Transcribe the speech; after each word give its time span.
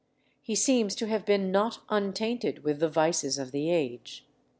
He 0.41 0.55
seems 0.55 0.95
to 0.95 1.05
have 1.05 1.27
been 1.27 1.51
not 1.51 1.81
untainted 1.89 2.63
with 2.63 2.79
the 2.79 2.89
vices 2.89 3.37
of 3.37 3.51
the 3.51 3.69
age. 3.69 4.25